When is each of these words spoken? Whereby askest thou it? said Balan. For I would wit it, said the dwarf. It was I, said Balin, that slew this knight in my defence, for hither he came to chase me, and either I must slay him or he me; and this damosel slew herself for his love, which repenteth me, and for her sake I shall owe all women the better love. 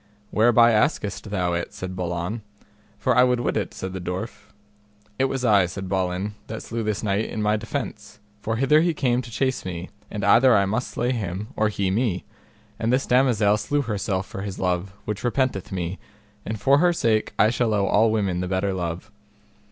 Whereby 0.31 0.71
askest 0.71 1.29
thou 1.29 1.53
it? 1.53 1.75
said 1.75 1.95
Balan. 1.95 2.41
For 2.97 3.15
I 3.15 3.23
would 3.23 3.39
wit 3.39 3.55
it, 3.55 3.71
said 3.71 3.93
the 3.93 4.01
dwarf. 4.01 4.49
It 5.19 5.25
was 5.25 5.45
I, 5.45 5.67
said 5.67 5.87
Balin, 5.87 6.33
that 6.47 6.63
slew 6.63 6.81
this 6.81 7.03
knight 7.03 7.25
in 7.25 7.39
my 7.39 7.55
defence, 7.55 8.17
for 8.41 8.55
hither 8.55 8.81
he 8.81 8.95
came 8.95 9.21
to 9.21 9.29
chase 9.29 9.63
me, 9.63 9.91
and 10.09 10.23
either 10.25 10.55
I 10.55 10.65
must 10.65 10.87
slay 10.89 11.11
him 11.11 11.49
or 11.55 11.69
he 11.69 11.91
me; 11.91 12.25
and 12.79 12.91
this 12.91 13.05
damosel 13.05 13.57
slew 13.57 13.83
herself 13.83 14.25
for 14.25 14.41
his 14.41 14.57
love, 14.57 14.91
which 15.05 15.23
repenteth 15.23 15.71
me, 15.71 15.99
and 16.47 16.59
for 16.59 16.79
her 16.79 16.93
sake 16.93 17.33
I 17.37 17.51
shall 17.51 17.71
owe 17.71 17.85
all 17.85 18.09
women 18.11 18.39
the 18.39 18.47
better 18.47 18.73
love. 18.73 19.11